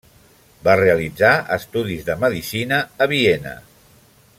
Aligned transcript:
Va 0.67 0.73
realitzar 0.79 1.33
estudis 1.57 2.09
de 2.09 2.17
medicina 2.25 2.83
a 3.07 3.11
Viena. 3.13 3.57